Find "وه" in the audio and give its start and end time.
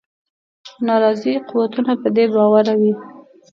2.79-2.93